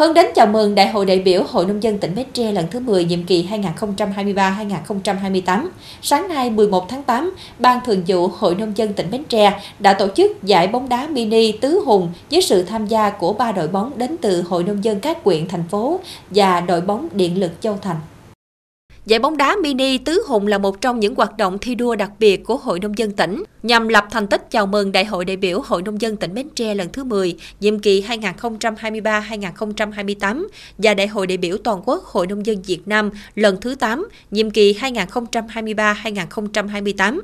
Hướng 0.00 0.14
đến 0.14 0.26
chào 0.34 0.46
mừng 0.46 0.74
Đại 0.74 0.88
hội 0.88 1.06
đại 1.06 1.18
biểu 1.18 1.42
Hội 1.42 1.66
Nông 1.66 1.82
dân 1.82 1.98
tỉnh 1.98 2.14
Bến 2.14 2.26
Tre 2.32 2.52
lần 2.52 2.66
thứ 2.70 2.80
10 2.80 3.04
nhiệm 3.04 3.24
kỳ 3.24 3.48
2023-2028, 3.76 5.68
sáng 6.02 6.28
nay 6.28 6.50
11 6.50 6.88
tháng 6.88 7.02
8, 7.02 7.34
Ban 7.58 7.80
Thường 7.86 8.02
vụ 8.06 8.28
Hội 8.28 8.54
Nông 8.54 8.72
dân 8.76 8.92
tỉnh 8.92 9.10
Bến 9.10 9.24
Tre 9.24 9.60
đã 9.78 9.92
tổ 9.92 10.08
chức 10.16 10.42
giải 10.42 10.68
bóng 10.68 10.88
đá 10.88 11.06
mini 11.06 11.52
Tứ 11.52 11.82
Hùng 11.86 12.08
với 12.30 12.42
sự 12.42 12.62
tham 12.62 12.86
gia 12.86 13.10
của 13.10 13.32
ba 13.32 13.52
đội 13.52 13.68
bóng 13.68 13.92
đến 13.96 14.16
từ 14.20 14.42
Hội 14.42 14.64
Nông 14.64 14.84
dân 14.84 15.00
các 15.00 15.24
quyện, 15.24 15.48
thành 15.48 15.64
phố 15.70 16.00
và 16.30 16.60
đội 16.60 16.80
bóng 16.80 17.08
Điện 17.12 17.40
lực 17.40 17.52
Châu 17.60 17.78
Thành. 17.82 17.96
Giải 19.06 19.18
bóng 19.18 19.36
đá 19.36 19.56
mini 19.62 19.98
Tứ 19.98 20.22
Hùng 20.28 20.46
là 20.46 20.58
một 20.58 20.80
trong 20.80 21.00
những 21.00 21.14
hoạt 21.14 21.36
động 21.36 21.58
thi 21.58 21.74
đua 21.74 21.96
đặc 21.96 22.10
biệt 22.18 22.44
của 22.44 22.56
Hội 22.56 22.80
Nông 22.80 22.98
dân 22.98 23.10
tỉnh, 23.10 23.42
nhằm 23.62 23.88
lập 23.88 24.06
thành 24.10 24.26
tích 24.26 24.50
chào 24.50 24.66
mừng 24.66 24.92
Đại 24.92 25.04
hội 25.04 25.24
đại 25.24 25.36
biểu 25.36 25.60
Hội 25.60 25.82
Nông 25.82 26.00
dân 26.00 26.16
tỉnh 26.16 26.34
Bến 26.34 26.48
Tre 26.54 26.74
lần 26.74 26.88
thứ 26.92 27.04
10, 27.04 27.36
nhiệm 27.60 27.78
kỳ 27.78 28.02
2023-2028 28.02 30.46
và 30.78 30.94
Đại 30.94 31.06
hội 31.06 31.26
đại 31.26 31.36
biểu 31.36 31.56
toàn 31.64 31.82
quốc 31.84 32.04
Hội 32.04 32.26
Nông 32.26 32.46
dân 32.46 32.62
Việt 32.62 32.80
Nam 32.86 33.10
lần 33.34 33.60
thứ 33.60 33.74
8, 33.74 34.08
nhiệm 34.30 34.50
kỳ 34.50 34.74
2023-2028. 34.74 37.20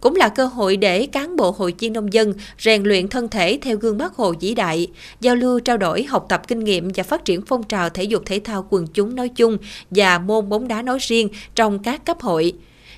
Cũng 0.00 0.16
là 0.16 0.28
cơ 0.28 0.46
hội 0.46 0.76
để 0.76 1.06
cán 1.06 1.36
bộ 1.36 1.50
hội 1.50 1.74
viên 1.78 1.92
nông 1.92 2.12
dân 2.12 2.34
rèn 2.58 2.82
luyện 2.82 3.08
thân 3.08 3.28
thể 3.28 3.58
theo 3.62 3.76
gương 3.76 3.98
Bác 3.98 4.14
Hồ 4.14 4.34
vĩ 4.40 4.54
đại, 4.54 4.88
giao 5.20 5.36
lưu 5.36 5.60
trao 5.60 5.76
đổi, 5.76 6.02
học 6.02 6.26
tập 6.28 6.42
kinh 6.48 6.64
nghiệm 6.64 6.92
và 6.94 7.02
phát 7.02 7.24
triển 7.24 7.42
phong 7.42 7.62
trào 7.62 7.90
thể 7.90 8.02
dục 8.02 8.22
thể 8.26 8.40
thao 8.44 8.66
quần 8.70 8.86
chúng 8.86 9.16
nói 9.16 9.28
chung 9.28 9.56
và 9.90 10.18
môn 10.18 10.48
bóng 10.48 10.68
đá 10.68 10.82
nói 10.82 10.98
riêng 11.00 11.28
trong 11.54 11.78
các 11.78 12.04
cấp 12.04 12.20
hội. 12.20 12.52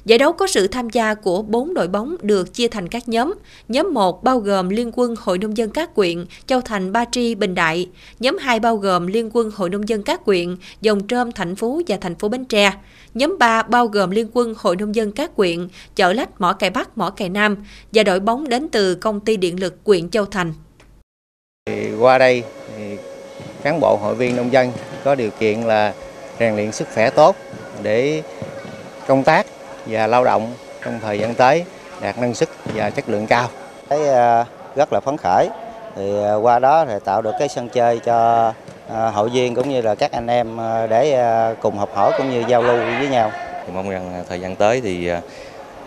Giải 0.05 0.19
đấu 0.19 0.33
có 0.33 0.47
sự 0.47 0.67
tham 0.67 0.91
gia 0.91 1.15
của 1.15 1.43
4 1.43 1.75
đội 1.75 1.89
bóng 1.89 2.17
được 2.23 2.55
chia 2.55 2.69
thành 2.69 2.89
các 2.89 3.09
nhóm. 3.09 3.35
Nhóm 3.69 3.95
1 3.95 4.25
bao 4.25 4.39
gồm 4.39 4.69
Liên 4.69 4.91
quân 4.95 5.15
Hội 5.19 5.39
Nông 5.39 5.57
dân 5.57 5.71
các 5.71 5.95
quyện, 5.95 6.25
Châu 6.47 6.61
Thành, 6.61 6.93
Ba 6.93 7.05
Tri, 7.13 7.35
Bình 7.35 7.55
Đại. 7.55 7.89
Nhóm 8.21 8.39
2 8.39 8.61
bao 8.61 8.77
gồm 8.77 9.07
Liên 9.07 9.31
quân 9.33 9.51
Hội 9.55 9.71
Nông 9.71 9.89
dân 9.89 10.03
các 10.03 10.25
quyện, 10.25 10.57
Dòng 10.81 11.07
Trơm, 11.07 11.33
Thành 11.33 11.57
phố 11.57 11.81
và 11.89 11.97
thành 12.01 12.15
phố 12.15 12.29
Bến 12.29 12.45
Tre. 12.45 12.73
Nhóm 13.15 13.37
3 13.39 13.63
bao 13.63 13.87
gồm 13.87 14.11
Liên 14.11 14.29
quân 14.33 14.55
Hội 14.59 14.77
Nông 14.77 14.95
dân 14.95 15.13
các 15.13 15.37
quyện, 15.37 15.69
Chợ 15.97 16.13
Lách, 16.13 16.41
Mỏ 16.41 16.53
Cày 16.53 16.71
Bắc, 16.71 16.99
Mỏ 16.99 17.11
Cày 17.11 17.29
Nam 17.29 17.57
và 17.93 18.03
đội 18.03 18.21
bóng 18.21 18.49
đến 18.49 18.69
từ 18.69 18.95
Công 18.95 19.21
ty 19.21 19.37
Điện 19.37 19.61
lực 19.61 19.85
quyện 19.85 20.11
Châu 20.11 20.25
Thành. 20.25 20.53
Qua 22.01 22.19
đây, 22.19 22.43
cán 23.63 23.81
bộ 23.81 23.97
hội 24.03 24.15
viên 24.15 24.37
nông 24.37 24.53
dân 24.53 24.73
có 25.05 25.15
điều 25.15 25.31
kiện 25.31 25.61
là 25.61 25.95
rèn 26.41 26.57
luyện 26.57 26.73
sức 26.73 26.89
khỏe 26.95 27.11
tốt 27.11 27.37
để 27.83 28.23
công 29.07 29.25
tác 29.25 29.47
và 29.87 30.07
lao 30.07 30.25
động 30.25 30.53
trong 30.85 31.01
thời 31.03 31.19
gian 31.19 31.35
tới 31.35 31.65
đạt 32.01 32.19
năng 32.19 32.35
suất 32.35 32.49
và 32.65 32.91
chất 32.91 33.09
lượng 33.09 33.27
cao. 33.27 33.49
Thấy 33.89 34.09
à, 34.09 34.45
rất 34.77 34.93
là 34.93 35.01
phấn 35.01 35.17
khởi. 35.17 35.49
Thì 35.97 36.25
à, 36.25 36.35
qua 36.35 36.59
đó 36.59 36.85
thì 36.85 36.95
tạo 37.05 37.23
được 37.23 37.33
cái 37.39 37.49
sân 37.49 37.69
chơi 37.69 37.99
cho 37.99 38.53
à, 38.95 39.11
hội 39.11 39.29
viên 39.29 39.55
cũng 39.55 39.69
như 39.71 39.83
là 39.83 39.95
các 39.95 40.13
anh 40.13 40.27
em 40.27 40.59
để 40.91 41.25
cùng 41.63 41.79
học 41.79 41.89
hỏi 41.95 42.13
cũng 42.19 42.31
như 42.31 42.45
giao 42.49 42.63
lưu 42.63 42.77
với 42.77 43.09
nhau. 43.09 43.31
Thì 43.67 43.73
mong 43.73 43.91
rằng 43.91 44.25
thời 44.29 44.41
gian 44.41 44.57
tới 44.57 44.81
thì 44.81 45.11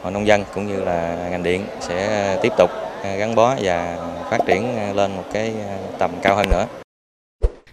hội 0.03 0.11
nông 0.11 0.27
dân 0.27 0.43
cũng 0.53 0.67
như 0.67 0.83
là 0.83 1.15
ngành 1.29 1.43
điện 1.43 1.65
sẽ 1.81 2.37
tiếp 2.41 2.53
tục 2.57 2.69
gắn 3.17 3.35
bó 3.35 3.55
và 3.61 3.97
phát 4.29 4.37
triển 4.45 4.95
lên 4.95 5.15
một 5.15 5.23
cái 5.33 5.53
tầm 5.97 6.11
cao 6.21 6.35
hơn 6.35 6.45
nữa. 6.49 6.65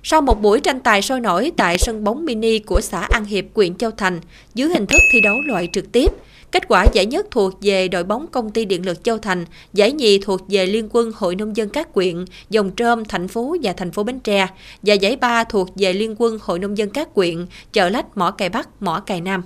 Sau 0.05 0.21
một 0.21 0.43
buổi 0.43 0.61
tranh 0.61 0.81
tài 0.81 1.03
sôi 1.03 1.21
nổi 1.21 1.53
tại 1.57 1.79
sân 1.79 2.05
bóng 2.05 2.25
mini 2.25 2.59
của 2.59 2.81
xã 2.81 3.01
An 3.01 3.25
Hiệp, 3.25 3.45
huyện 3.55 3.75
Châu 3.75 3.91
Thành, 3.91 4.21
dưới 4.55 4.69
hình 4.69 4.87
thức 4.87 4.99
thi 5.13 5.21
đấu 5.21 5.41
loại 5.47 5.69
trực 5.73 5.93
tiếp, 5.93 6.13
kết 6.53 6.69
quả 6.69 6.87
giải 6.93 7.07
nhất 7.07 7.27
thuộc 7.31 7.53
về 7.61 7.89
đội 7.89 8.05
bóng 8.05 8.27
công 8.27 8.51
ty 8.51 8.65
điện 8.65 8.87
lực 8.87 9.05
Châu 9.05 9.19
Thành, 9.19 9.45
giải 9.73 9.93
nhì 9.93 10.19
thuộc 10.19 10.41
về 10.49 10.67
Liên 10.67 10.89
quân 10.93 11.13
Hội 11.15 11.37
Nông 11.37 11.57
dân 11.57 11.69
các 11.69 11.93
quyện, 11.93 12.25
Dòng 12.51 12.71
Trơm, 12.77 13.05
thành 13.05 13.29
phố 13.29 13.57
và 13.63 13.73
thành 13.73 13.93
phố 13.93 14.03
Bến 14.03 14.21
Tre, 14.21 14.47
và 14.83 14.95
giải 14.95 15.17
ba 15.17 15.45
thuộc 15.45 15.69
về 15.77 15.93
Liên 15.93 16.15
quân 16.19 16.39
Hội 16.43 16.59
Nông 16.59 16.79
dân 16.79 16.91
các 16.91 17.15
quyện, 17.15 17.47
Chợ 17.73 17.89
Lách, 17.89 18.17
Mỏ 18.17 18.31
Cày 18.31 18.49
Bắc, 18.49 18.83
Mỏ 18.83 19.01
Cày 19.07 19.21
Nam. 19.21 19.43